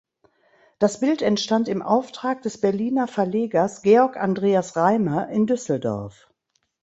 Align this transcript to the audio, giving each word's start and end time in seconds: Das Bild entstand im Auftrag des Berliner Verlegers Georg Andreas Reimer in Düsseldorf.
Das 0.79 0.99
Bild 0.99 1.21
entstand 1.21 1.67
im 1.69 1.83
Auftrag 1.83 2.41
des 2.41 2.59
Berliner 2.59 3.05
Verlegers 3.07 3.83
Georg 3.83 4.17
Andreas 4.17 4.75
Reimer 4.75 5.29
in 5.29 5.45
Düsseldorf. 5.45 6.27